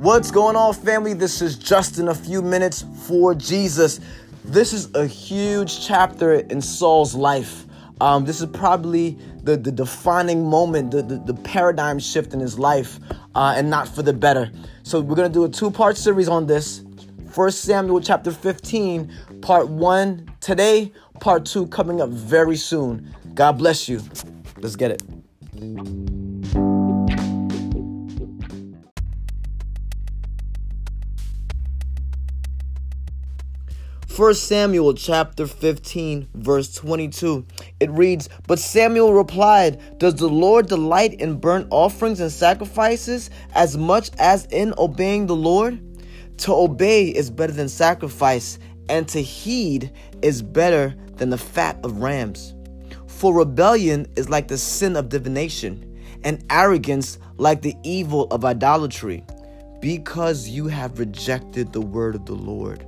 What's 0.00 0.30
going 0.30 0.56
on, 0.56 0.72
family? 0.72 1.12
This 1.12 1.42
is 1.42 1.56
Justin. 1.56 2.08
A 2.08 2.14
few 2.14 2.40
minutes 2.40 2.86
for 3.06 3.34
Jesus. 3.34 4.00
This 4.46 4.72
is 4.72 4.88
a 4.94 5.06
huge 5.06 5.86
chapter 5.86 6.36
in 6.36 6.62
Saul's 6.62 7.14
life. 7.14 7.66
Um, 8.00 8.24
this 8.24 8.40
is 8.40 8.46
probably 8.46 9.18
the, 9.42 9.58
the 9.58 9.70
defining 9.70 10.48
moment, 10.48 10.90
the, 10.90 11.02
the, 11.02 11.18
the 11.18 11.34
paradigm 11.34 11.98
shift 11.98 12.32
in 12.32 12.40
his 12.40 12.58
life, 12.58 12.98
uh, 13.34 13.52
and 13.54 13.68
not 13.68 13.88
for 13.88 14.00
the 14.00 14.14
better. 14.14 14.50
So, 14.84 15.02
we're 15.02 15.16
going 15.16 15.30
to 15.30 15.34
do 15.34 15.44
a 15.44 15.50
two 15.50 15.70
part 15.70 15.98
series 15.98 16.28
on 16.28 16.46
this. 16.46 16.82
First 17.30 17.60
Samuel 17.60 18.00
chapter 18.00 18.30
15, 18.32 19.12
part 19.42 19.68
one 19.68 20.32
today, 20.40 20.94
part 21.20 21.44
two 21.44 21.66
coming 21.66 22.00
up 22.00 22.08
very 22.08 22.56
soon. 22.56 23.14
God 23.34 23.58
bless 23.58 23.86
you. 23.86 24.00
Let's 24.56 24.76
get 24.76 24.92
it. 24.92 26.09
1 34.20 34.34
Samuel 34.34 34.92
chapter 34.92 35.46
15, 35.46 36.28
verse 36.34 36.74
22. 36.74 37.42
It 37.80 37.90
reads, 37.90 38.28
But 38.46 38.58
Samuel 38.58 39.14
replied, 39.14 39.98
Does 39.98 40.16
the 40.16 40.28
Lord 40.28 40.66
delight 40.66 41.14
in 41.22 41.40
burnt 41.40 41.68
offerings 41.70 42.20
and 42.20 42.30
sacrifices 42.30 43.30
as 43.54 43.78
much 43.78 44.10
as 44.18 44.44
in 44.50 44.74
obeying 44.76 45.24
the 45.24 45.34
Lord? 45.34 45.80
To 46.40 46.52
obey 46.52 47.08
is 47.08 47.30
better 47.30 47.54
than 47.54 47.70
sacrifice, 47.70 48.58
and 48.90 49.08
to 49.08 49.22
heed 49.22 49.90
is 50.20 50.42
better 50.42 50.94
than 51.14 51.30
the 51.30 51.38
fat 51.38 51.78
of 51.82 52.02
rams. 52.02 52.52
For 53.06 53.32
rebellion 53.32 54.06
is 54.16 54.28
like 54.28 54.48
the 54.48 54.58
sin 54.58 54.96
of 54.96 55.08
divination, 55.08 55.98
and 56.24 56.44
arrogance 56.50 57.18
like 57.38 57.62
the 57.62 57.74
evil 57.84 58.24
of 58.24 58.44
idolatry, 58.44 59.24
because 59.80 60.46
you 60.46 60.68
have 60.68 60.98
rejected 60.98 61.72
the 61.72 61.80
word 61.80 62.14
of 62.14 62.26
the 62.26 62.34
Lord. 62.34 62.84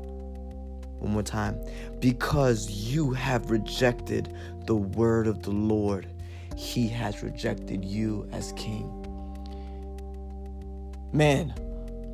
One 1.03 1.15
more 1.15 1.23
time. 1.25 1.61
Because 1.99 2.71
you 2.71 3.11
have 3.11 3.51
rejected 3.51 4.37
the 4.67 4.77
word 4.77 5.27
of 5.27 5.43
the 5.43 5.51
Lord, 5.51 6.07
he 6.57 6.87
has 6.89 7.25
rejected 7.25 7.85
you 7.85 8.29
as 8.31 8.53
king. 8.53 8.89
Man, 11.13 11.53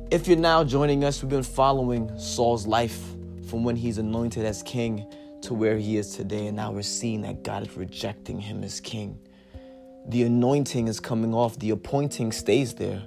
if 0.09 0.27
you're 0.27 0.37
now 0.37 0.63
joining 0.63 1.03
us, 1.03 1.21
we've 1.21 1.29
been 1.29 1.43
following 1.43 2.11
Saul's 2.17 2.65
life 2.65 2.99
from 3.47 3.63
when 3.63 3.75
he's 3.75 3.99
anointed 3.99 4.43
as 4.43 4.63
king 4.63 5.05
to 5.43 5.53
where 5.53 5.77
he 5.77 5.97
is 5.97 6.15
today, 6.15 6.47
and 6.47 6.57
now 6.57 6.71
we're 6.71 6.81
seeing 6.81 7.21
that 7.21 7.43
God 7.43 7.67
is 7.67 7.77
rejecting 7.77 8.39
him 8.39 8.63
as 8.63 8.79
king. 8.79 9.19
The 10.07 10.23
anointing 10.23 10.87
is 10.87 10.99
coming 10.99 11.35
off, 11.35 11.59
the 11.59 11.69
appointing 11.69 12.31
stays 12.31 12.73
there. 12.73 13.03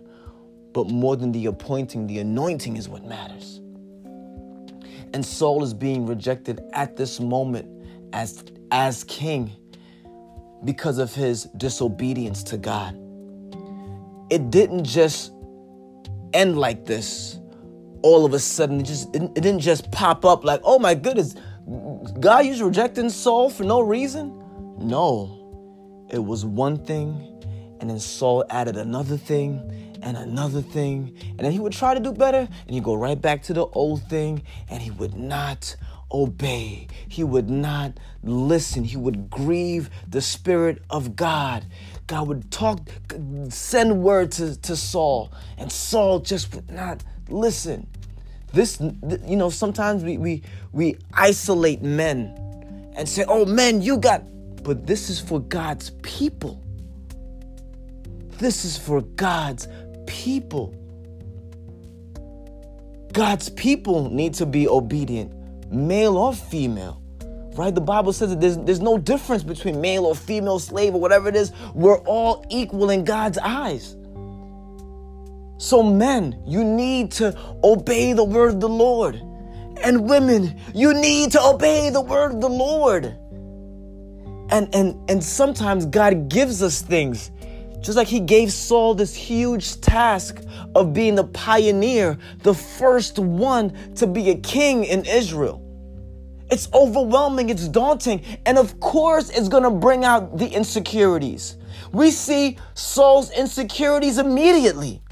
But 0.73 0.89
more 0.89 1.17
than 1.17 1.33
the 1.33 1.47
appointing, 1.47 2.07
the 2.07 2.21
anointing 2.21 2.77
is 2.77 2.89
what 2.89 3.05
matters. 3.05 3.61
And 5.15 5.25
Saul 5.25 5.63
is 5.63 5.75
being 5.75 6.07
rejected 6.07 6.61
at 6.73 6.97
this 6.97 7.21
moment 7.21 7.69
as, 8.13 8.45
as 8.71 9.05
king 9.05 9.51
because 10.65 10.99
of 10.99 11.15
his 11.15 11.45
disobedience 11.57 12.43
to 12.45 12.57
God. 12.57 12.99
It 14.31 14.51
didn't 14.51 14.85
just 14.85 15.33
end 16.33 16.59
like 16.59 16.87
this. 16.87 17.39
All 18.03 18.25
of 18.25 18.33
a 18.35 18.39
sudden, 18.39 18.81
it 18.81 18.85
just 18.85 19.15
it 19.15 19.35
didn't 19.35 19.61
just 19.61 19.91
pop 19.93 20.25
up 20.25 20.45
like, 20.45 20.61
oh 20.65 20.79
my 20.79 20.95
goodness, 20.95 21.37
God 22.19 22.47
is 22.47 22.61
rejecting 22.63 23.11
Saul 23.11 23.51
for 23.51 23.65
no 23.65 23.81
reason. 23.81 24.39
No, 24.79 26.07
it 26.11 26.19
was 26.19 26.45
one 26.45 26.79
thing, 26.79 27.29
and 27.81 27.89
then 27.89 28.01
Saul 28.01 28.45
added 28.51 28.77
another 28.77 29.17
thing, 29.17 29.92
and 30.03 30.17
another 30.17 30.61
thing. 30.61 31.17
And 31.31 31.39
then 31.39 31.53
he 31.53 31.61
would 31.61 31.73
try 31.73 31.95
to 31.95 32.01
do 32.01 32.13
better 32.13 32.49
and 32.67 32.75
he'd 32.75 32.85
go 32.85 32.95
right 32.95 33.21
back 33.21 33.43
to 33.45 33.55
the 33.55 33.67
old 33.67 34.03
thing 34.09 34.43
and 34.69 34.83
he 34.83 34.91
would 34.91 35.15
not 35.15 35.77
obey. 36.13 36.87
He 37.09 37.25
would 37.25 37.49
not 37.49 37.99
listen. 38.23 38.85
He 38.85 38.97
would 38.97 39.31
grieve 39.31 39.89
the 40.09 40.21
Spirit 40.21 40.83
of 40.91 41.17
God. 41.17 41.65
God 42.07 42.29
would 42.29 42.51
talk, 42.51 42.81
send 43.49 44.03
word 44.03 44.33
to, 44.33 44.61
to 44.61 44.77
Saul, 44.77 45.33
and 45.57 45.73
Saul 45.73 46.19
just 46.19 46.55
would 46.55 46.71
not 46.71 47.03
listen. 47.29 47.87
This, 48.53 48.79
you 49.25 49.37
know, 49.37 49.49
sometimes 49.49 50.05
we, 50.05 50.19
we, 50.19 50.43
we 50.73 50.99
isolate 51.15 51.81
men 51.81 52.93
and 52.95 53.09
say, 53.09 53.25
oh, 53.27 53.47
men, 53.47 53.81
you 53.81 53.97
got, 53.97 54.23
but 54.63 54.87
this 54.87 55.09
is 55.09 55.19
for 55.19 55.41
God's 55.41 55.91
people. 56.03 56.63
This 58.39 58.67
is 58.67 58.77
for 58.77 59.01
God's 59.01 59.69
people. 60.13 60.75
God's 63.13 63.49
people 63.49 64.11
need 64.11 64.35
to 64.35 64.47
be 64.47 64.69
obedient, 64.69 65.33
male 65.73 66.19
or 66.19 66.35
female. 66.35 67.03
Right? 67.55 67.75
The 67.75 67.81
Bible 67.81 68.13
says 68.13 68.31
that 68.31 68.41
there's, 68.41 68.59
there's 68.59 68.81
no 68.81 68.97
difference 68.99 69.43
between 69.43 69.81
male 69.81 70.05
or 70.07 70.15
female 70.15 70.59
slave 70.59 70.95
or 70.95 71.01
whatever 71.01 71.29
it 71.29 71.37
is. 71.37 71.53
We're 71.75 71.99
all 72.01 72.47
equal 72.51 72.91
in 72.91 73.05
God's 73.05 73.39
eyes. 73.39 73.97
So, 75.59 75.83
men, 75.83 76.43
you 76.47 76.65
need 76.65 77.13
to 77.13 77.39
obey 77.63 78.13
the 78.13 78.25
word 78.25 78.55
of 78.55 78.61
the 78.61 78.69
Lord. 78.69 79.17
And 79.83 80.09
women, 80.09 80.59
you 80.75 80.95
need 80.95 81.33
to 81.33 81.43
obey 81.43 81.91
the 81.91 82.01
word 82.01 82.33
of 82.33 82.41
the 82.41 82.49
Lord. 82.49 83.07
And 84.51 84.75
and 84.75 85.11
and 85.11 85.25
sometimes 85.25 85.87
God 85.87 86.29
gives 86.29 86.63
us 86.63 86.83
things 86.83 87.31
just 87.83 87.97
like 87.97 88.09
he 88.09 88.21
gave 88.21 88.53
Saul 88.53 88.95
this 88.95 89.15
huge 89.15 89.81
task 89.81 90.41
of 90.75 90.95
being 90.95 91.17
the 91.17 91.25
pioneer, 91.25 92.17
the 92.43 92.55
first 92.55 93.19
one 93.19 93.95
to 93.97 94.07
be 94.07 94.31
a 94.31 94.37
king 94.37 94.85
in 94.85 95.05
Israel. 95.05 95.61
It's 96.51 96.69
overwhelming, 96.73 97.49
it's 97.49 97.67
daunting, 97.67 98.23
and 98.47 98.59
of 98.59 98.79
course, 98.79 99.31
it's 99.31 99.49
gonna 99.49 99.71
bring 99.71 100.05
out 100.05 100.39
the 100.39 100.47
insecurities. 100.47 101.57
We 101.93 102.11
see 102.11 102.59
Saul's 102.75 103.31
insecurities 103.31 104.19
immediately. 104.19 105.03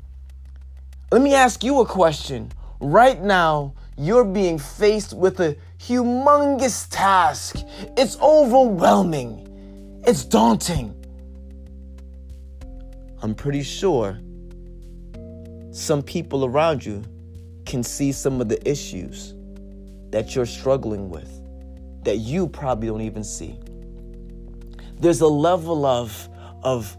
Let 1.11 1.23
me 1.23 1.35
ask 1.35 1.65
you 1.65 1.81
a 1.81 1.87
question. 1.87 2.53
Right 2.79 3.21
now, 3.21 3.75
you're 3.97 4.25
being 4.25 4.59
faced 4.59 5.13
with 5.13 5.41
a 5.41 5.57
humongous 5.79 6.87
task. 6.91 7.57
It's 7.97 8.19
overwhelming, 8.21 10.03
it's 10.07 10.25
daunting. 10.25 11.00
I'm 13.23 13.35
pretty 13.35 13.63
sure 13.63 14.19
some 15.73 16.03
people 16.03 16.47
around 16.47 16.85
you 16.85 17.05
can 17.67 17.83
see 17.83 18.13
some 18.13 18.41
of 18.41 18.49
the 18.49 18.69
issues 18.69 19.35
that 20.11 20.35
you're 20.35 20.47
struggling 20.47 21.11
with 21.11 21.31
that 22.05 22.17
you 22.17 22.49
probably 22.49 22.89
don't 22.89 23.03
even 23.03 23.23
see. 23.23 23.59
There's 24.99 25.21
a 25.21 25.29
level 25.29 25.85
of, 25.85 26.29
of, 26.63 26.97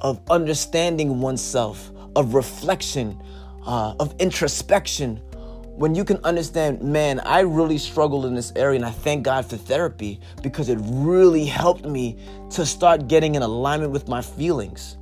of 0.00 0.20
understanding 0.28 1.20
oneself, 1.20 1.92
of 2.16 2.34
reflection, 2.34 3.16
uh, 3.64 3.94
of 4.00 4.14
introspection. 4.18 5.16
When 5.64 5.94
you 5.94 6.04
can 6.04 6.18
understand, 6.24 6.82
man, 6.82 7.20
I 7.20 7.40
really 7.40 7.78
struggled 7.78 8.26
in 8.26 8.34
this 8.34 8.52
area, 8.56 8.76
and 8.76 8.84
I 8.84 8.90
thank 8.90 9.22
God 9.22 9.46
for 9.46 9.56
therapy 9.56 10.20
because 10.42 10.68
it 10.68 10.78
really 10.82 11.44
helped 11.44 11.84
me 11.84 12.18
to 12.50 12.66
start 12.66 13.06
getting 13.06 13.36
in 13.36 13.42
alignment 13.42 13.92
with 13.92 14.08
my 14.08 14.20
feelings 14.20 14.96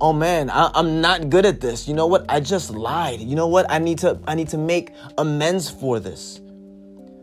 oh 0.00 0.12
man 0.12 0.50
I, 0.50 0.70
i'm 0.74 1.00
not 1.00 1.30
good 1.30 1.46
at 1.46 1.60
this. 1.60 1.88
You 1.88 1.94
know 1.94 2.06
what? 2.06 2.24
I 2.28 2.40
just 2.40 2.70
lied. 2.70 3.20
You 3.20 3.36
know 3.36 3.48
what? 3.48 3.70
I 3.70 3.78
need 3.78 3.98
to 3.98 4.18
i 4.26 4.34
need 4.34 4.48
to 4.48 4.58
make 4.58 4.92
amends 5.16 5.70
for 5.70 6.00
this. 6.00 6.40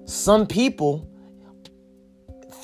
Some 0.05 0.45
people 0.47 1.09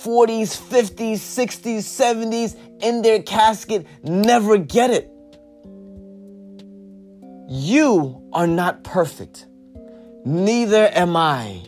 40s 0.04 0.58
50s 0.60 1.14
60s 1.14 1.80
70s 1.80 2.58
in 2.82 3.02
their 3.02 3.22
casket 3.22 3.86
never 4.04 4.58
get 4.58 4.90
it. 4.90 5.12
You 7.48 8.28
are 8.34 8.48
not 8.48 8.84
perfect. 8.84 9.46
Neither 10.26 10.90
am 10.94 11.16
i. 11.16 11.62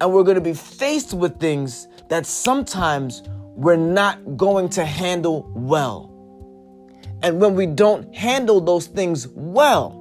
And 0.00 0.12
we're 0.12 0.24
going 0.24 0.36
to 0.36 0.40
be 0.40 0.54
faced 0.54 1.14
with 1.14 1.40
things 1.40 1.88
that 2.08 2.26
sometimes 2.26 3.22
we're 3.54 3.76
not 3.76 4.36
going 4.36 4.68
to 4.70 4.84
handle 4.84 5.50
well 5.54 6.11
and 7.22 7.40
when 7.40 7.54
we 7.54 7.66
don't 7.66 8.14
handle 8.14 8.60
those 8.60 8.86
things 8.86 9.28
well, 9.28 9.98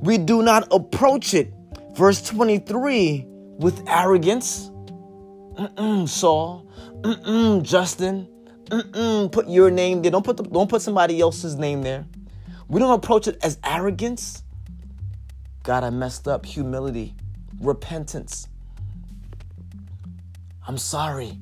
we 0.00 0.18
do 0.18 0.42
not 0.42 0.68
approach 0.70 1.34
it, 1.34 1.52
verse 1.94 2.22
23, 2.22 3.24
with 3.26 3.82
arrogance. 3.88 4.70
Mm-mm, 5.58 6.08
Saul, 6.08 6.66
Mm-mm, 7.02 7.62
Justin, 7.62 8.28
Mm-mm, 8.66 9.30
put 9.30 9.48
your 9.48 9.70
name 9.70 10.00
there. 10.00 10.10
Don't 10.10 10.24
put 10.24 10.36
the, 10.36 10.44
don't 10.44 10.70
put 10.70 10.80
somebody 10.80 11.20
else's 11.20 11.56
name 11.56 11.82
there. 11.82 12.06
We 12.68 12.80
don't 12.80 12.94
approach 12.94 13.26
it 13.28 13.38
as 13.42 13.58
arrogance. 13.64 14.44
God, 15.62 15.84
I 15.84 15.90
messed 15.90 16.26
up. 16.26 16.46
Humility, 16.46 17.14
repentance. 17.60 18.48
I'm 20.66 20.78
sorry. 20.78 21.38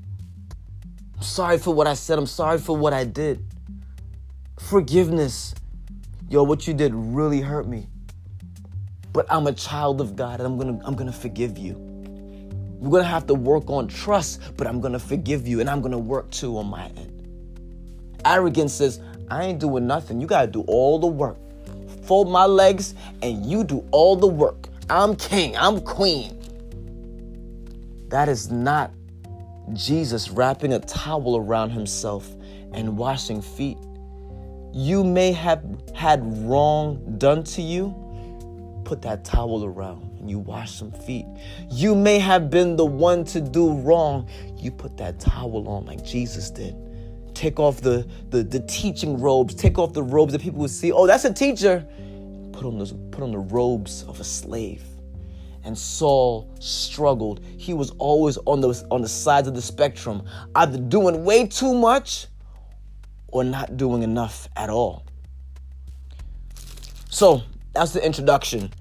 I'm 1.16 1.22
sorry 1.22 1.58
for 1.58 1.72
what 1.72 1.86
I 1.86 1.94
said. 1.94 2.18
I'm 2.18 2.26
sorry 2.26 2.58
for 2.58 2.76
what 2.76 2.92
I 2.92 3.04
did 3.04 3.49
forgiveness. 4.68 5.54
Yo, 6.28 6.42
what 6.44 6.66
you 6.68 6.74
did 6.74 6.94
really 6.94 7.40
hurt 7.40 7.66
me. 7.68 7.88
but 9.12 9.26
I'm 9.30 9.46
a 9.46 9.52
child 9.52 10.00
of 10.00 10.16
God 10.16 10.40
and 10.40 10.46
I'm 10.46 10.58
gonna 10.58 10.80
I'm 10.84 10.94
gonna 10.94 11.12
forgive 11.12 11.58
you. 11.58 11.74
We're 12.78 12.90
gonna 12.90 13.04
have 13.04 13.26
to 13.28 13.34
work 13.34 13.70
on 13.70 13.88
trust, 13.88 14.40
but 14.56 14.66
I'm 14.66 14.80
gonna 14.80 14.98
forgive 14.98 15.46
you 15.46 15.60
and 15.60 15.70
I'm 15.70 15.82
gonna 15.82 15.98
work 15.98 16.30
too 16.30 16.58
on 16.58 16.66
my 16.66 16.86
end. 16.86 17.32
Arrogance 18.24 18.74
says, 18.74 19.00
I 19.30 19.44
ain't 19.44 19.60
doing 19.60 19.86
nothing. 19.86 20.20
You 20.20 20.26
gotta 20.26 20.46
do 20.46 20.62
all 20.62 20.98
the 20.98 21.06
work. 21.06 21.38
Fold 22.04 22.30
my 22.30 22.46
legs 22.46 22.94
and 23.22 23.44
you 23.46 23.64
do 23.64 23.84
all 23.92 24.16
the 24.16 24.26
work. 24.26 24.68
I'm 24.90 25.16
king, 25.16 25.56
I'm 25.56 25.80
queen. 25.80 26.38
That 28.08 28.28
is 28.28 28.50
not 28.50 28.92
Jesus 29.74 30.30
wrapping 30.30 30.72
a 30.72 30.80
towel 30.80 31.36
around 31.36 31.70
himself 31.70 32.28
and 32.72 32.98
washing 32.98 33.42
feet. 33.42 33.78
You 34.72 35.02
may 35.02 35.32
have 35.32 35.64
had 35.94 36.20
wrong 36.48 37.16
done 37.18 37.42
to 37.44 37.62
you. 37.62 37.94
Put 38.84 39.02
that 39.02 39.24
towel 39.24 39.64
around 39.64 40.18
and 40.20 40.30
you 40.30 40.38
wash 40.38 40.72
some 40.72 40.92
feet. 40.92 41.26
You 41.70 41.94
may 41.94 42.18
have 42.18 42.50
been 42.50 42.76
the 42.76 42.86
one 42.86 43.24
to 43.26 43.40
do 43.40 43.72
wrong. 43.72 44.28
You 44.56 44.70
put 44.70 44.96
that 44.98 45.18
towel 45.18 45.68
on 45.68 45.86
like 45.86 46.04
Jesus 46.04 46.50
did. 46.50 46.76
Take 47.34 47.58
off 47.58 47.80
the, 47.80 48.06
the, 48.30 48.42
the 48.42 48.60
teaching 48.60 49.20
robes. 49.20 49.54
Take 49.54 49.78
off 49.78 49.92
the 49.92 50.02
robes 50.02 50.32
that 50.32 50.40
people 50.40 50.60
would 50.60 50.70
see. 50.70 50.92
Oh, 50.92 51.06
that's 51.06 51.24
a 51.24 51.32
teacher. 51.32 51.86
Put 52.52 52.64
on, 52.64 52.78
the, 52.78 52.86
put 53.10 53.22
on 53.22 53.32
the 53.32 53.38
robes 53.38 54.02
of 54.04 54.20
a 54.20 54.24
slave 54.24 54.82
and 55.64 55.76
Saul 55.76 56.48
struggled. 56.58 57.40
He 57.56 57.74
was 57.74 57.90
always 57.98 58.38
on 58.46 58.60
the 58.60 58.68
on 58.90 59.02
the 59.02 59.08
sides 59.08 59.46
of 59.46 59.54
the 59.54 59.62
spectrum, 59.62 60.22
either 60.54 60.78
doing 60.78 61.24
way 61.24 61.46
too 61.46 61.74
much 61.74 62.28
or 63.32 63.44
not 63.44 63.76
doing 63.76 64.02
enough 64.02 64.48
at 64.56 64.70
all. 64.70 65.04
So 67.08 67.42
that's 67.74 67.92
the 67.92 68.04
introduction. 68.04 68.72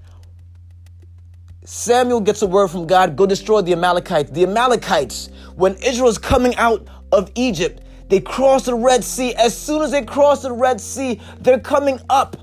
Samuel 1.64 2.20
gets 2.20 2.42
a 2.42 2.46
word 2.46 2.68
from 2.68 2.86
God 2.86 3.16
go 3.16 3.26
destroy 3.26 3.60
the 3.62 3.72
Amalekites. 3.72 4.30
The 4.30 4.44
Amalekites, 4.44 5.28
when 5.54 5.76
Israel's 5.76 6.18
coming 6.18 6.56
out 6.56 6.88
of 7.12 7.30
Egypt, 7.34 7.82
they 8.08 8.20
cross 8.20 8.64
the 8.64 8.74
Red 8.74 9.04
Sea. 9.04 9.34
As 9.34 9.56
soon 9.56 9.82
as 9.82 9.92
they 9.92 10.02
cross 10.04 10.42
the 10.42 10.52
Red 10.52 10.80
Sea, 10.80 11.20
they're 11.38 11.60
coming 11.60 12.00
up 12.10 12.36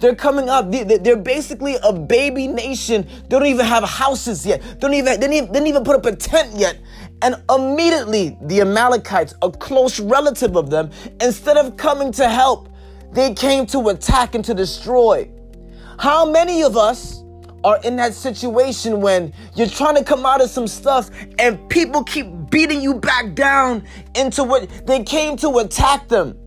they're 0.00 0.14
coming 0.14 0.48
up. 0.48 0.70
They're 0.70 1.16
basically 1.16 1.76
a 1.82 1.92
baby 1.92 2.46
nation. 2.46 3.06
They 3.22 3.28
don't 3.28 3.46
even 3.46 3.66
have 3.66 3.84
houses 3.84 4.46
yet. 4.46 4.62
They 4.62 4.74
don't 4.74 4.94
even, 4.94 5.04
they 5.04 5.16
didn't 5.16 5.32
even, 5.34 5.46
they 5.48 5.52
didn't 5.54 5.68
even 5.68 5.84
put 5.84 5.96
up 5.96 6.06
a 6.06 6.14
tent 6.14 6.54
yet. 6.56 6.78
And 7.22 7.42
immediately, 7.50 8.38
the 8.42 8.60
Amalekites, 8.60 9.34
a 9.42 9.50
close 9.50 9.98
relative 9.98 10.56
of 10.56 10.70
them, 10.70 10.90
instead 11.20 11.56
of 11.56 11.76
coming 11.76 12.12
to 12.12 12.28
help, 12.28 12.68
they 13.12 13.34
came 13.34 13.66
to 13.66 13.88
attack 13.88 14.34
and 14.34 14.44
to 14.44 14.54
destroy. 14.54 15.30
How 15.98 16.30
many 16.30 16.62
of 16.62 16.76
us 16.76 17.24
are 17.64 17.80
in 17.82 17.96
that 17.96 18.14
situation 18.14 19.00
when 19.00 19.32
you're 19.56 19.66
trying 19.66 19.96
to 19.96 20.04
come 20.04 20.24
out 20.24 20.40
of 20.40 20.48
some 20.48 20.68
stuff 20.68 21.10
and 21.40 21.68
people 21.68 22.04
keep 22.04 22.28
beating 22.50 22.80
you 22.80 22.94
back 22.94 23.34
down 23.34 23.84
into 24.14 24.44
what 24.44 24.68
they 24.86 25.02
came 25.02 25.36
to 25.38 25.58
attack 25.58 26.06
them? 26.06 26.38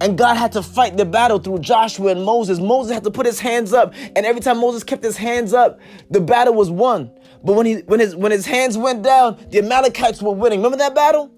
And 0.00 0.16
God 0.16 0.36
had 0.36 0.52
to 0.52 0.62
fight 0.62 0.96
the 0.96 1.04
battle 1.04 1.38
through 1.38 1.58
Joshua 1.58 2.12
and 2.12 2.24
Moses. 2.24 2.58
Moses 2.58 2.92
had 2.92 3.04
to 3.04 3.10
put 3.10 3.26
his 3.26 3.38
hands 3.38 3.72
up, 3.72 3.92
and 4.16 4.24
every 4.24 4.40
time 4.40 4.58
Moses 4.58 4.82
kept 4.82 5.04
his 5.04 5.16
hands 5.16 5.52
up, 5.52 5.78
the 6.10 6.20
battle 6.20 6.54
was 6.54 6.70
won. 6.70 7.10
But 7.44 7.54
when 7.54 7.66
he 7.66 7.74
when 7.86 8.00
his 8.00 8.16
when 8.16 8.32
his 8.32 8.46
hands 8.46 8.78
went 8.78 9.02
down, 9.02 9.38
the 9.50 9.58
Amalekites 9.58 10.22
were 10.22 10.32
winning. 10.32 10.60
Remember 10.60 10.78
that 10.78 10.94
battle? 10.94 11.30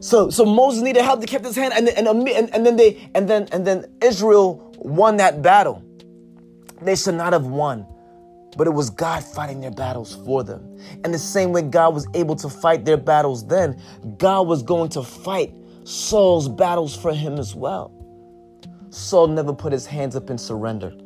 So 0.00 0.30
so 0.30 0.44
Moses 0.44 0.82
needed 0.82 1.02
help 1.02 1.20
to 1.20 1.26
keep 1.26 1.44
his 1.44 1.56
hand, 1.56 1.74
and, 1.74 1.88
and, 1.88 2.08
and, 2.08 2.54
and 2.54 2.66
then 2.66 2.76
they 2.76 3.10
and 3.14 3.28
then 3.28 3.48
and 3.52 3.66
then 3.66 3.84
Israel 4.02 4.74
won 4.78 5.16
that 5.18 5.42
battle. 5.42 5.82
They 6.82 6.96
should 6.96 7.14
not 7.14 7.32
have 7.32 7.46
won. 7.46 7.86
But 8.56 8.66
it 8.66 8.70
was 8.70 8.90
God 8.90 9.22
fighting 9.22 9.60
their 9.60 9.70
battles 9.70 10.16
for 10.24 10.42
them. 10.42 10.78
And 11.04 11.14
the 11.14 11.18
same 11.18 11.52
way 11.52 11.62
God 11.62 11.94
was 11.94 12.08
able 12.14 12.34
to 12.36 12.48
fight 12.48 12.84
their 12.84 12.96
battles 12.96 13.46
then, 13.46 13.80
God 14.16 14.48
was 14.48 14.62
going 14.62 14.88
to 14.90 15.02
fight 15.02 15.54
Saul's 15.88 16.50
battles 16.50 16.94
for 16.94 17.14
him 17.14 17.38
as 17.38 17.54
well. 17.54 17.90
Saul 18.90 19.28
never 19.28 19.54
put 19.54 19.72
his 19.72 19.86
hands 19.86 20.16
up 20.16 20.28
and 20.28 20.38
surrendered. 20.38 21.02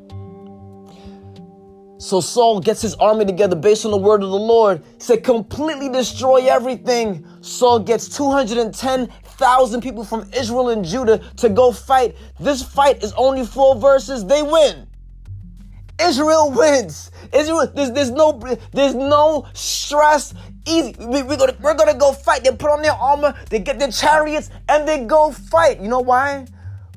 So 1.99 2.21
Saul 2.21 2.59
gets 2.59 2.83
his 2.83 2.97
army 2.97 3.25
together 3.25 3.55
based 3.55 3.85
on 3.85 3.93
the 3.93 3.97
word 3.97 4.25
of 4.25 4.31
the 4.31 4.37
Lord. 4.37 4.83
Said, 4.99 5.23
completely 5.23 5.89
destroy 5.89 6.49
everything. 6.49 7.25
Saul 7.43 7.79
gets 7.79 8.09
210,000 8.09 9.81
people 9.81 10.03
from 10.03 10.29
Israel 10.37 10.71
and 10.71 10.85
Judah 10.85 11.19
to 11.37 11.49
go 11.49 11.71
fight. 11.71 12.17
This 12.41 12.61
fight 12.61 13.05
is 13.05 13.13
only 13.13 13.47
four 13.47 13.77
verses. 13.77 14.27
They 14.27 14.43
win. 14.43 14.89
Israel 16.01 16.51
wins. 16.57 17.13
Israel, 17.33 17.71
there's, 17.73 17.93
there's 17.93 18.11
no 18.11 18.33
there's 18.73 18.95
no 18.95 19.47
stress. 19.53 20.35
Easy. 20.65 20.95
We, 20.99 21.21
are 21.21 21.37
gonna 21.37 21.57
we're 21.61 21.75
gonna 21.75 21.95
go 21.95 22.13
fight. 22.13 22.45
They 22.45 22.51
put 22.51 22.71
on 22.71 22.83
their 22.83 22.93
armor, 22.93 23.35
they 23.51 23.59
get 23.59 23.79
their 23.79 23.91
chariots, 23.91 24.51
and 24.69 24.87
they 24.87 25.05
go 25.05 25.33
fight. 25.33 25.81
You 25.81 25.89
know 25.89 26.01
why? 26.01 26.47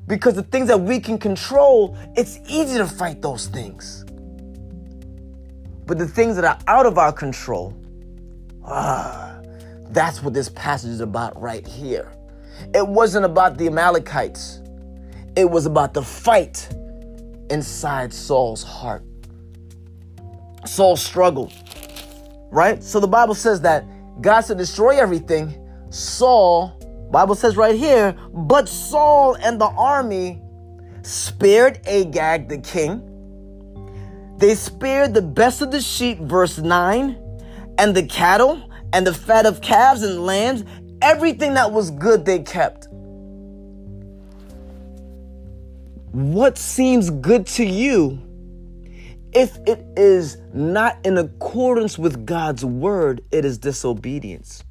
Because 0.08 0.36
the 0.36 0.44
things 0.44 0.68
that 0.68 0.80
we 0.80 1.00
can 1.00 1.18
control, 1.18 1.98
it's 2.16 2.40
easy 2.48 2.78
to 2.78 2.86
fight 2.86 3.22
those 3.22 3.48
things. 3.48 4.06
But 5.86 5.98
the 5.98 6.08
things 6.08 6.36
that 6.36 6.46
are 6.46 6.60
out 6.68 6.86
of 6.86 6.98
our 6.98 7.12
control, 7.12 7.74
ah, 8.64 9.40
that's 9.90 10.22
what 10.22 10.34
this 10.34 10.50
passage 10.50 10.92
is 10.92 11.02
about 11.02 11.40
right 11.40 11.66
here. 11.66 12.12
It 12.74 12.88
wasn't 12.88 13.26
about 13.26 13.58
the 13.58 13.68
Amalekites. 13.68 14.62
It 15.36 15.50
was 15.50 15.66
about 15.66 15.94
the 15.94 16.02
fight 16.02 16.68
inside 17.50 18.14
Saul's 18.14 18.64
heart. 18.64 19.04
Saul 20.66 20.98
struggled, 20.98 21.54
right? 22.56 22.81
So 22.81 23.02
the 23.02 23.07
Bible 23.07 23.36
says 23.36 23.62
that 23.62 23.86
God 24.22 24.42
said 24.42 24.57
destroy 24.57 24.98
everything. 24.98 25.62
Saul, 25.90 26.80
Bible 27.12 27.36
says 27.36 27.57
right 27.57 27.75
here, 27.75 28.16
but 28.34 28.69
Saul 28.69 29.36
and 29.36 29.60
the 29.60 29.68
army 29.68 30.42
spared 31.04 31.86
Agag 31.86 32.48
the 32.48 32.57
king. 32.60 33.12
They 34.38 34.56
spared 34.56 35.13
the 35.13 35.22
best 35.22 35.62
of 35.62 35.72
the 35.72 35.81
sheep, 35.81 36.18
verse 36.19 36.57
9, 36.57 37.18
and 37.78 37.96
the 37.96 38.04
cattle 38.04 38.69
and 38.94 39.06
the 39.06 39.13
fat 39.13 39.46
of 39.46 39.62
calves 39.62 40.01
and 40.01 40.25
lambs. 40.25 40.63
Everything 41.01 41.56
that 41.56 41.72
was 41.74 41.92
good 41.92 42.25
they 42.25 42.40
kept. 42.40 42.88
What 46.12 46.58
seems 46.58 47.10
good 47.10 47.46
to 47.48 47.65
you 47.65 48.22
if 49.36 49.58
it 49.68 49.86
is 49.98 50.38
not 50.54 50.98
in 51.06 51.18
accordance 51.18 52.00
with 52.00 52.25
God's 52.25 52.63
word, 52.63 53.22
it 53.32 53.44
is 53.44 53.58
disobedience. 53.58 54.63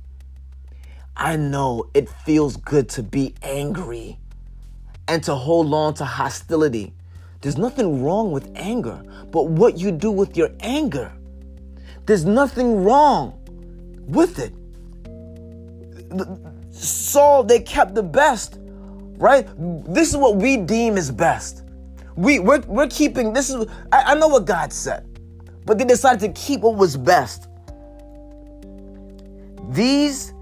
I 1.14 1.36
know 1.36 1.90
it 1.92 2.08
feels 2.08 2.56
good 2.56 2.88
to 2.90 3.02
be 3.02 3.34
angry 3.42 4.18
and 5.06 5.22
to 5.24 5.34
hold 5.34 5.72
on 5.74 5.92
to 5.94 6.06
hostility. 6.06 6.94
There's 7.42 7.58
nothing 7.58 8.02
wrong 8.02 8.32
with 8.32 8.50
anger, 8.56 9.02
but 9.30 9.48
what 9.48 9.76
you 9.76 9.92
do 9.92 10.10
with 10.10 10.34
your 10.34 10.48
anger, 10.60 11.12
there's 12.06 12.24
nothing 12.24 12.82
wrong 12.84 13.38
with 14.06 14.38
it. 14.38 14.54
Saul, 16.72 17.44
they 17.44 17.60
kept 17.60 17.94
the 17.94 18.02
best, 18.02 18.58
right? 19.18 19.46
This 19.92 20.08
is 20.08 20.16
what 20.16 20.36
we 20.36 20.56
deem 20.56 20.96
is 20.96 21.10
best. 21.10 21.63
We, 22.16 22.38
we're, 22.38 22.60
we're 22.60 22.88
keeping, 22.88 23.32
this 23.32 23.50
is, 23.50 23.66
I, 23.92 24.12
I 24.12 24.14
know 24.14 24.28
what 24.28 24.44
God 24.44 24.72
said, 24.72 25.06
but 25.66 25.78
they 25.78 25.84
decided 25.84 26.20
to 26.20 26.40
keep 26.40 26.60
what 26.60 26.76
was 26.76 26.96
best. 26.96 27.48
These, 29.70 30.32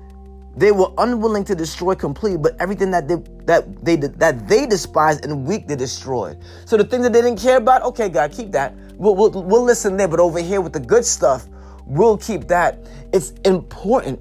they 0.55 0.71
were 0.71 0.93
unwilling 0.99 1.45
to 1.45 1.55
destroy 1.55 1.95
completely, 1.95 2.39
but 2.39 2.61
everything 2.61 2.91
that 2.91 3.09
they, 3.09 3.17
that 3.47 3.85
they, 3.85 3.97
that 3.97 4.49
they 4.49 4.67
despised 4.67 5.25
and 5.25 5.47
weak, 5.47 5.67
they 5.67 5.77
destroyed. 5.77 6.39
So 6.67 6.77
the 6.77 6.85
things 6.85 7.05
that 7.05 7.13
they 7.15 7.23
didn't 7.23 7.41
care 7.41 7.57
about, 7.57 7.83
okay, 7.83 8.11
God, 8.11 8.33
keep 8.33 8.53
that. 8.53 8.75
We'll, 8.97 9.17
we'll, 9.17 9.31
we'll 9.31 9.65
listen 9.65 9.97
there, 9.97 10.09
but 10.09 10.21
over 10.21 10.41
here 10.41 10.61
with 10.61 10.75
the 10.75 10.81
good 10.81 11.07
stuff, 11.07 11.47
we'll 11.87 12.19
keep 12.19 12.49
that. 12.49 12.87
It's 13.15 13.31
important 13.45 14.21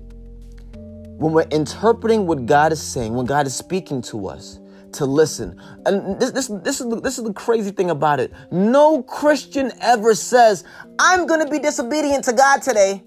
when 1.17 1.33
we're 1.33 1.47
interpreting 1.51 2.25
what 2.25 2.45
God 2.45 2.71
is 2.71 2.81
saying, 2.81 3.13
when 3.13 3.25
God 3.25 3.45
is 3.45 3.53
speaking 3.53 4.01
to 4.03 4.27
us, 4.27 4.60
to 4.93 5.05
listen. 5.05 5.59
And 5.85 6.19
this, 6.19 6.31
this, 6.31 6.47
this, 6.63 6.81
is 6.81 6.89
the, 6.89 6.99
this 6.99 7.17
is 7.17 7.23
the 7.23 7.33
crazy 7.33 7.71
thing 7.71 7.89
about 7.89 8.19
it. 8.19 8.31
No 8.51 9.03
Christian 9.03 9.71
ever 9.81 10.13
says, 10.15 10.63
I'm 10.99 11.25
going 11.25 11.43
to 11.43 11.51
be 11.51 11.59
disobedient 11.59 12.25
to 12.25 12.33
God 12.33 12.61
today. 12.61 13.03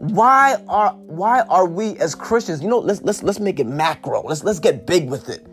Why 0.00 0.56
are 0.66 0.94
why 0.94 1.42
are 1.42 1.66
we 1.66 1.98
as 1.98 2.14
Christians? 2.14 2.62
You 2.62 2.68
know, 2.68 2.78
let's 2.78 3.02
let's 3.02 3.22
let's 3.22 3.38
make 3.38 3.60
it 3.60 3.66
macro. 3.66 4.22
Let's 4.22 4.42
let's 4.42 4.58
get 4.58 4.86
big 4.86 5.10
with 5.10 5.28
it. 5.28 5.46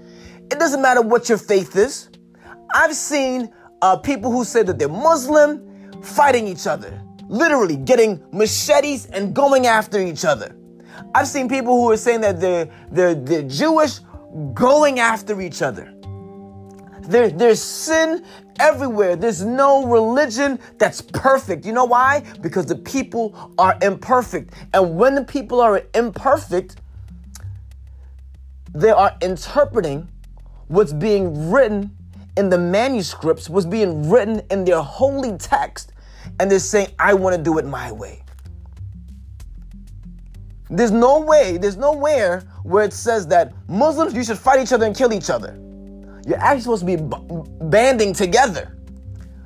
It 0.49 0.57
doesn't 0.57 0.81
matter 0.81 1.01
what 1.01 1.27
your 1.27 1.37
faith 1.37 1.75
is. 1.75 2.07
I've 2.73 2.95
seen 2.95 3.53
uh, 3.81 3.97
people 3.97 4.31
who 4.31 4.45
say 4.45 4.63
that 4.63 4.79
they're 4.79 4.87
Muslim 4.87 6.01
fighting 6.01 6.47
each 6.47 6.65
other, 6.65 7.01
literally 7.27 7.75
getting 7.75 8.23
machetes 8.31 9.07
and 9.07 9.35
going 9.35 9.67
after 9.67 9.99
each 9.99 10.23
other. 10.23 10.55
I've 11.13 11.27
seen 11.27 11.49
people 11.49 11.73
who 11.73 11.91
are 11.91 11.97
saying 11.97 12.21
that 12.21 12.39
they're 12.39 12.69
they're, 12.89 13.15
they're 13.15 13.43
Jewish 13.43 13.99
going 14.53 14.99
after 14.99 15.41
each 15.41 15.61
other. 15.61 15.93
There, 17.01 17.29
there's 17.29 17.61
sin 17.61 18.25
everywhere. 18.59 19.15
There's 19.15 19.43
no 19.43 19.85
religion 19.85 20.59
that's 20.77 21.01
perfect. 21.01 21.65
You 21.65 21.73
know 21.73 21.85
why? 21.85 22.23
Because 22.41 22.65
the 22.65 22.75
people 22.75 23.53
are 23.57 23.77
imperfect. 23.81 24.53
And 24.73 24.97
when 24.97 25.15
the 25.15 25.23
people 25.23 25.61
are 25.61 25.83
imperfect, 25.95 26.77
they 28.73 28.89
are 28.89 29.15
interpreting 29.21 30.07
what's 30.67 30.93
being 30.93 31.49
written 31.49 31.95
in 32.35 32.49
the 32.49 32.57
manuscripts, 32.57 33.49
what's 33.49 33.65
being 33.65 34.09
written 34.09 34.41
in 34.51 34.65
their 34.65 34.81
holy 34.81 35.37
text, 35.37 35.93
and 36.39 36.51
they're 36.51 36.59
saying, 36.59 36.89
I 36.99 37.13
want 37.13 37.35
to 37.35 37.41
do 37.41 37.57
it 37.57 37.65
my 37.65 37.91
way. 37.91 38.21
There's 40.69 40.91
no 40.91 41.21
way, 41.21 41.57
there's 41.57 41.77
nowhere 41.77 42.41
where 42.63 42.83
it 42.83 42.93
says 42.93 43.27
that 43.27 43.53
Muslims, 43.69 44.13
you 44.13 44.23
should 44.23 44.37
fight 44.37 44.59
each 44.59 44.73
other 44.73 44.85
and 44.85 44.95
kill 44.95 45.13
each 45.13 45.29
other. 45.29 45.57
You're 46.25 46.39
actually 46.39 46.61
supposed 46.61 46.81
to 46.81 46.85
be 46.85 46.95
b- 46.97 47.67
banding 47.69 48.13
together, 48.13 48.77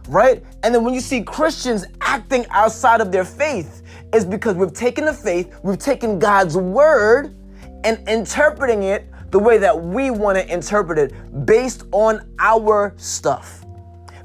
right? 0.08 0.44
And 0.64 0.74
then 0.74 0.84
when 0.84 0.96
you 0.96 1.02
see 1.02 1.22
Christians 1.22 1.86
acting 2.02 2.46
outside 2.50 3.02
of 3.02 3.12
their 3.12 3.26
faith, 3.26 3.84
it's 4.14 4.26
because 4.26 4.56
we've 4.56 4.74
taken 4.74 5.06
the 5.06 5.14
faith, 5.14 5.60
we've 5.64 5.78
taken 5.78 6.18
God's 6.18 6.58
word 6.58 7.36
and 7.84 8.08
interpreting 8.10 8.84
it 8.84 9.08
the 9.32 9.40
way 9.40 9.58
that 9.60 9.80
we 9.80 10.12
want 10.12 10.38
to 10.38 10.54
interpret 10.54 10.98
it 10.98 11.46
based 11.46 11.84
on 11.92 12.34
our 12.40 12.94
stuff. 12.98 13.64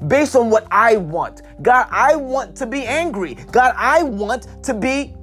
Based 0.07 0.35
on 0.35 0.49
what 0.49 0.67
I 0.69 0.97
want. 0.97 1.41
God, 1.61 1.87
I 1.89 2.15
want 2.15 2.55
to 2.57 2.65
be 2.65 2.83
angry. 2.85 3.35
God, 3.51 3.73
I 3.77 4.03
want 4.03 4.63
to 4.63 4.73
be 4.73 5.15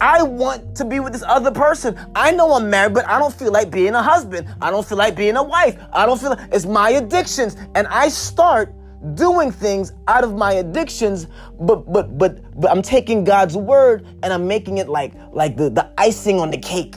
I 0.00 0.22
want 0.22 0.76
to 0.76 0.84
be 0.84 1.00
with 1.00 1.12
this 1.12 1.22
other 1.22 1.50
person. 1.50 1.98
I 2.14 2.30
know 2.32 2.52
I'm 2.54 2.68
married, 2.68 2.94
but 2.94 3.06
I 3.08 3.18
don't 3.18 3.34
feel 3.34 3.52
like 3.52 3.70
being 3.70 3.94
a 3.94 4.02
husband. 4.02 4.48
I 4.60 4.70
don't 4.70 4.86
feel 4.86 4.98
like 4.98 5.16
being 5.16 5.36
a 5.36 5.42
wife. 5.42 5.78
I 5.92 6.06
don't 6.06 6.20
feel 6.20 6.30
like 6.30 6.48
it's 6.52 6.66
my 6.66 6.90
addictions. 6.90 7.56
And 7.74 7.86
I 7.88 8.08
start 8.08 8.74
doing 9.14 9.52
things 9.52 9.92
out 10.08 10.24
of 10.24 10.34
my 10.34 10.54
addictions, 10.54 11.26
but 11.60 11.92
but 11.92 12.18
but 12.18 12.60
but 12.60 12.70
I'm 12.70 12.82
taking 12.82 13.22
God's 13.24 13.56
word 13.56 14.06
and 14.22 14.32
I'm 14.32 14.48
making 14.48 14.78
it 14.78 14.88
like 14.88 15.12
like 15.32 15.56
the, 15.56 15.70
the 15.70 15.92
icing 15.98 16.40
on 16.40 16.50
the 16.50 16.58
cake. 16.58 16.96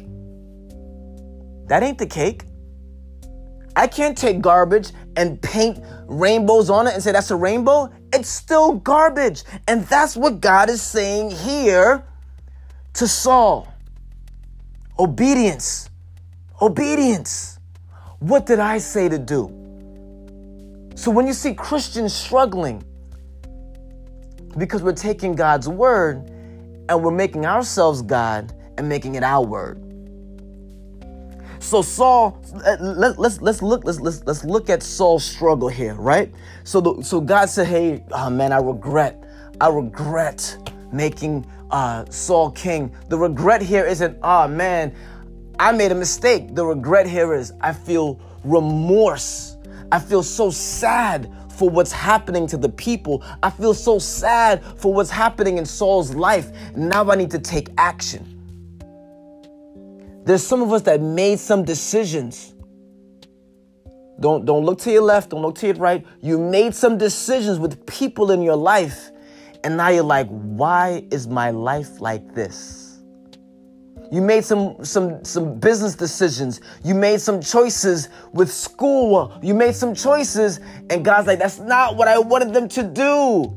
That 1.68 1.84
ain't 1.84 1.98
the 1.98 2.08
cake. 2.08 2.44
I 3.76 3.86
can't 3.86 4.18
take 4.18 4.42
garbage 4.42 4.92
and 5.18 5.40
paint 5.42 5.80
rainbows 6.08 6.70
on 6.70 6.88
it 6.88 6.94
and 6.96 7.04
say 7.04 7.12
that's 7.12 7.30
a 7.30 7.36
rainbow. 7.36 7.94
It's 8.12 8.30
still 8.30 8.74
garbage. 8.74 9.44
And 9.68 9.86
that's 9.86 10.16
what 10.16 10.42
God 10.42 10.70
is 10.70 10.82
saying 10.82 11.30
here 11.30 12.04
to 12.98 13.08
Saul. 13.08 13.72
Obedience. 14.98 15.90
Obedience. 16.62 17.60
What 18.20 18.48
did 18.48 18.60
I 18.60 18.80
say 18.80 19.08
to 19.08 19.20
do? 19.20 19.54
So 20.96 21.12
when 21.12 21.28
you 21.28 21.34
see 21.34 21.54
Christians 21.54 22.14
struggling 22.14 22.84
because 24.58 24.82
we're 24.82 24.94
taking 24.94 25.36
God's 25.36 25.70
word 25.70 26.28
and 26.90 27.04
we're 27.04 27.12
making 27.12 27.46
ourselves 27.46 28.02
God 28.02 28.52
and 28.80 28.90
making 28.90 29.14
it 29.14 29.22
our 29.22 29.46
word. 29.46 29.84
So 31.60 31.84
Saul, 31.84 32.42
let, 32.64 32.82
let, 32.82 33.20
let's 33.20 33.42
let's 33.42 33.62
look 33.62 33.84
let's, 33.84 34.00
let's 34.00 34.24
let's 34.26 34.44
look 34.44 34.70
at 34.70 34.82
Saul's 34.82 35.24
struggle 35.24 35.68
here, 35.70 35.96
right? 35.96 36.34
So 36.64 36.82
the, 36.82 37.04
so 37.04 37.20
God 37.20 37.50
said, 37.50 37.68
"Hey, 37.68 38.04
oh 38.12 38.30
man, 38.30 38.54
I 38.54 38.60
regret, 38.60 39.22
I 39.60 39.68
regret 39.70 40.58
making 40.92 41.46
uh, 41.72 42.06
Saul 42.10 42.52
king. 42.52 42.94
The 43.10 43.18
regret 43.18 43.62
here 43.62 43.86
isn't, 43.86 44.18
oh 44.24 44.48
man, 44.48 44.94
I 45.60 45.72
made 45.72 45.92
a 45.92 45.96
mistake. 45.96 46.56
The 46.56 46.66
regret 46.66 47.08
here 47.08 47.34
is 47.34 47.54
I 47.62 47.74
feel 47.74 48.20
remorse. 48.44 49.58
I 49.92 50.00
feel 50.00 50.24
so 50.24 50.50
sad 50.52 51.32
for 51.50 51.70
what's 51.70 51.92
happening 51.92 52.46
to 52.48 52.58
the 52.58 52.70
people. 52.70 53.24
I 53.42 53.50
feel 53.50 53.74
so 53.74 53.98
sad 53.98 54.64
for 54.78 54.94
what's 54.94 55.10
happening 55.10 55.58
in 55.58 55.66
Saul's 55.66 56.14
life. 56.14 56.52
Now 56.76 57.10
I 57.10 57.16
need 57.16 57.32
to 57.32 57.40
take 57.40 57.70
action. 57.78 58.34
There's 60.24 60.46
some 60.46 60.62
of 60.62 60.72
us 60.74 60.84
that 60.84 61.02
made 61.02 61.40
some 61.40 61.64
decisions. 61.64 62.54
Don't, 64.20 64.46
don't 64.46 64.66
look 64.66 64.80
to 64.80 64.92
your 64.92 65.04
left, 65.04 65.30
don't 65.30 65.42
look 65.42 65.56
to 65.56 65.68
your 65.68 65.76
right. 65.76 66.06
You 66.22 66.38
made 66.38 66.76
some 66.76 66.98
decisions 66.98 67.60
with 67.60 67.86
people 67.86 68.32
in 68.32 68.42
your 68.42 68.56
life 68.56 69.12
and 69.64 69.78
now 69.78 69.90
you're 69.90 70.04
like, 70.04 70.28
why 70.28 71.04
is 71.12 71.28
my 71.28 71.52
life 71.52 72.02
like 72.02 72.34
this? 72.34 72.88
You 74.12 74.22
made 74.22 74.46
some 74.46 74.84
some 74.86 75.24
some 75.26 75.60
business 75.60 75.96
decisions. 75.96 76.62
You 76.84 76.96
made 76.96 77.20
some 77.20 77.42
choices 77.42 78.10
with 78.32 78.52
school. 78.52 79.38
You 79.42 79.54
made 79.54 79.76
some 79.76 79.94
choices 79.94 80.60
and 80.90 81.04
God's 81.04 81.28
like, 81.28 81.40
that's 81.40 81.60
not 81.60 81.98
what 81.98 82.08
I 82.08 82.18
wanted 82.18 82.54
them 82.54 82.70
to 82.70 82.84
do. 82.84 83.54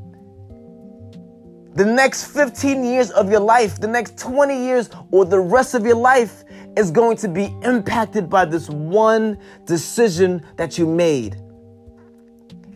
The 1.75 1.85
next 1.85 2.25
15 2.35 2.85
years 2.85 3.11
of 3.13 3.31
your 3.31 3.41
life, 3.41 3.81
the 3.81 3.87
next 3.87 4.19
20 4.19 4.57
years 4.57 4.91
or 5.13 5.25
the 5.25 5.39
rest 5.39 5.75
of 5.75 5.87
your 5.87 5.95
life 5.95 6.43
is 6.77 6.91
going 6.91 7.17
to 7.19 7.29
be 7.29 7.55
impacted 7.63 8.29
by 8.29 8.45
this 8.45 8.69
one 8.69 9.39
decision 9.67 10.45
that 10.57 10.79
you 10.79 10.87
made. 10.87 11.37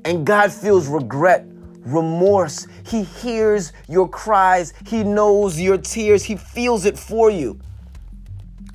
And 0.05 0.25
God 0.25 0.53
feels 0.53 0.87
regret 0.87 1.45
remorse. 1.85 2.67
He 2.87 3.05
hears 3.05 3.73
your 3.89 4.09
cries. 4.09 4.73
He 4.87 5.05
knows 5.05 5.61
your 5.61 5.79
tears. 5.79 6.25
He 6.25 6.37
feels 6.37 6.85
it 6.85 6.99
for 6.99 7.31
you. 7.31 7.61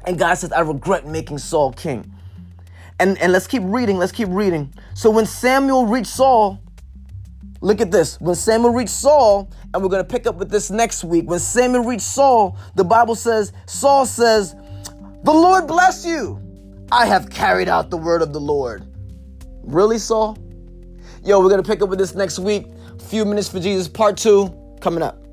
And 0.06 0.18
God 0.18 0.36
says, 0.36 0.52
I 0.52 0.62
regret 0.62 1.06
making 1.06 1.40
Saul 1.40 1.74
king. 1.74 2.12
And, 3.00 3.18
and 3.20 3.32
let's 3.32 3.48
keep 3.48 3.64
reading. 3.66 3.98
Let's 3.98 4.12
keep 4.12 4.30
reading. 4.30 4.74
So 4.94 5.10
when 5.10 5.26
Samuel 5.26 5.86
reached 5.86 6.10
Saul, 6.10 6.60
look 7.62 7.82
at 7.82 7.92
this. 7.92 8.20
When 8.20 8.36
Samuel 8.36 8.74
reached 8.74 8.90
Saul, 8.90 9.50
and 9.74 9.84
we're 9.84 9.90
going 9.90 10.04
to 10.04 10.10
pick 10.10 10.26
up 10.26 10.36
with 10.36 10.50
this 10.50 10.72
next 10.72 11.04
week. 11.04 11.30
When 11.30 11.40
Samuel 11.40 11.84
reached 11.84 12.04
Saul, 12.04 12.58
the 12.76 12.84
Bible 12.84 13.16
says, 13.16 13.54
Saul 13.68 14.06
says, 14.06 14.56
The 15.24 15.32
Lord 15.32 15.68
bless 15.68 16.06
you. 16.06 16.42
I 16.92 17.06
have 17.06 17.30
carried 17.30 17.70
out 17.70 17.92
the 17.92 17.98
word 17.98 18.22
of 18.22 18.34
the 18.34 18.40
Lord. 18.40 18.86
Really, 19.64 20.00
Saul? 20.00 20.38
Yo, 21.24 21.40
we're 21.40 21.50
going 21.50 21.62
to 21.62 21.70
pick 21.70 21.82
up 21.82 21.90
with 21.90 22.00
this 22.00 22.16
next 22.16 22.40
week. 22.40 22.66
Few 23.08 23.26
Minutes 23.26 23.50
for 23.50 23.60
Jesus, 23.60 23.88
part 23.88 24.18
two, 24.18 24.54
coming 24.82 25.02
up. 25.04 25.29